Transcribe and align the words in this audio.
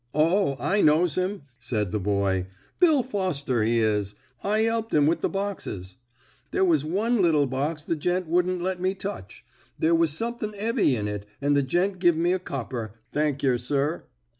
"O, 0.15 0.57
I 0.59 0.81
knows 0.81 1.13
him," 1.13 1.43
said 1.59 1.91
the 1.91 1.99
boy. 1.99 2.47
"Bill 2.79 3.03
Foster 3.03 3.61
he 3.61 3.77
is. 3.77 4.15
I 4.43 4.65
'elped 4.65 4.91
him 4.95 5.03
up 5.03 5.09
with 5.09 5.21
the 5.21 5.29
boxes. 5.29 5.97
There 6.49 6.65
was 6.65 6.83
one 6.83 7.21
little 7.21 7.45
box 7.45 7.83
the 7.83 7.95
gent 7.95 8.25
wouldn't 8.25 8.63
let 8.63 8.83
us 8.83 8.95
touch. 8.97 9.45
There 9.77 9.93
was 9.93 10.09
somethink 10.11 10.55
'eavy 10.55 10.95
in 10.95 11.07
it, 11.07 11.27
and 11.39 11.55
the 11.55 11.61
gent 11.61 11.99
give 11.99 12.17
me 12.17 12.33
a 12.33 12.39
copper. 12.39 12.95
Thank 13.11 13.43
yer, 13.43 13.59
sir." 13.59 14.05